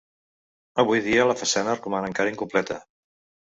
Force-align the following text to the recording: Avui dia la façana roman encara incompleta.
Avui 0.83 1.03
dia 1.09 1.27
la 1.33 1.37
façana 1.43 1.77
roman 1.85 2.11
encara 2.11 2.35
incompleta. 2.35 2.83